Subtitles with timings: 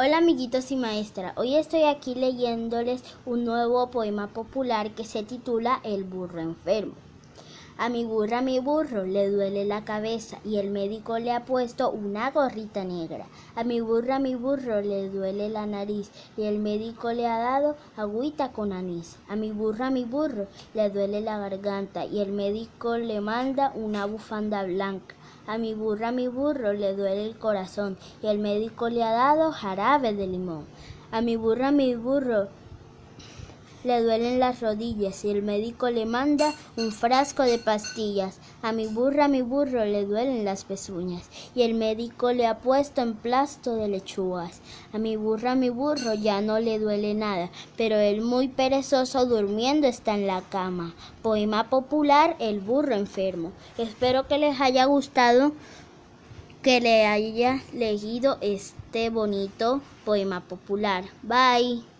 [0.00, 5.80] Hola amiguitos y maestra, hoy estoy aquí leyéndoles un nuevo poema popular que se titula
[5.82, 6.94] El burro enfermo.
[7.78, 11.44] A mi burra, a mi burro, le duele la cabeza y el médico le ha
[11.44, 13.26] puesto una gorrita negra.
[13.56, 17.38] A mi burra, a mi burro, le duele la nariz y el médico le ha
[17.38, 19.16] dado agüita con anís.
[19.26, 23.72] A mi burra, a mi burro, le duele la garganta y el médico le manda
[23.74, 25.16] una bufanda blanca.
[25.48, 29.12] A mi burra, a mi burro, le duele el corazón y el médico le ha
[29.12, 30.66] dado jarabe de limón.
[31.10, 32.48] A mi burra, a mi burro,
[33.84, 38.38] le duelen las rodillas y el médico le manda un frasco de pastillas.
[38.62, 42.58] A mi burra, a mi burro le duelen las pezuñas y el médico le ha
[42.58, 44.60] puesto emplasto de lechugas.
[44.92, 49.26] A mi burra, a mi burro ya no le duele nada, pero él muy perezoso
[49.26, 50.94] durmiendo está en la cama.
[51.22, 53.52] Poema popular El burro enfermo.
[53.76, 55.52] Espero que les haya gustado
[56.62, 61.04] que le haya leído este bonito poema popular.
[61.22, 61.97] Bye.